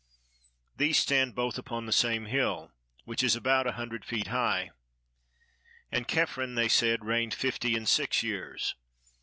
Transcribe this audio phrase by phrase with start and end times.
[0.77, 2.71] These stand both upon the same hill,
[3.05, 4.71] which is about a hundred feet high.
[5.91, 8.73] And Chephren they said reigned fifty and six years.